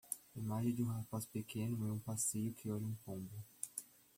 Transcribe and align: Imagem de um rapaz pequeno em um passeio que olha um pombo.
Imagem 0.35 0.73
de 0.73 0.81
um 0.81 0.87
rapaz 0.87 1.27
pequeno 1.27 1.85
em 1.87 1.91
um 1.91 1.99
passeio 1.99 2.51
que 2.55 2.71
olha 2.71 2.83
um 2.87 2.95
pombo. 3.05 3.29